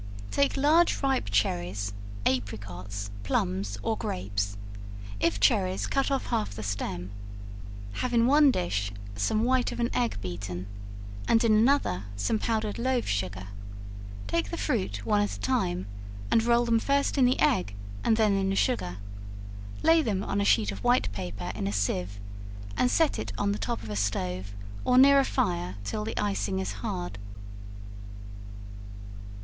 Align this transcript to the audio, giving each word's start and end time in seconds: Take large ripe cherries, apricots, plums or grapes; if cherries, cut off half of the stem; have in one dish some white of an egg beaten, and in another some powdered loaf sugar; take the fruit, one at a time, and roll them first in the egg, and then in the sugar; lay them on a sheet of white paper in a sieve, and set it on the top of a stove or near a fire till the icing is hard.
Take 0.31 0.57
large 0.57 1.03
ripe 1.03 1.29
cherries, 1.29 1.93
apricots, 2.25 3.11
plums 3.21 3.77
or 3.83 3.95
grapes; 3.95 4.57
if 5.19 5.39
cherries, 5.39 5.85
cut 5.85 6.09
off 6.09 6.25
half 6.25 6.47
of 6.49 6.55
the 6.55 6.63
stem; 6.63 7.11
have 8.01 8.11
in 8.11 8.25
one 8.25 8.49
dish 8.49 8.91
some 9.15 9.43
white 9.43 9.71
of 9.71 9.79
an 9.79 9.91
egg 9.93 10.17
beaten, 10.19 10.65
and 11.27 11.43
in 11.43 11.53
another 11.53 12.05
some 12.15 12.39
powdered 12.39 12.79
loaf 12.79 13.05
sugar; 13.05 13.49
take 14.25 14.49
the 14.49 14.57
fruit, 14.57 15.05
one 15.05 15.21
at 15.21 15.35
a 15.35 15.39
time, 15.39 15.85
and 16.31 16.45
roll 16.45 16.65
them 16.65 16.79
first 16.79 17.15
in 17.19 17.25
the 17.25 17.39
egg, 17.39 17.75
and 18.03 18.17
then 18.17 18.33
in 18.33 18.49
the 18.49 18.55
sugar; 18.55 18.97
lay 19.83 20.01
them 20.01 20.23
on 20.23 20.41
a 20.41 20.43
sheet 20.45 20.71
of 20.71 20.83
white 20.83 21.11
paper 21.11 21.51
in 21.53 21.67
a 21.67 21.71
sieve, 21.71 22.19
and 22.75 22.89
set 22.89 23.19
it 23.19 23.33
on 23.37 23.51
the 23.51 23.59
top 23.59 23.83
of 23.83 23.89
a 23.91 23.95
stove 23.95 24.55
or 24.83 24.97
near 24.97 25.19
a 25.19 25.23
fire 25.23 25.75
till 25.83 26.03
the 26.03 26.17
icing 26.19 26.57
is 26.57 26.71
hard. 26.81 27.19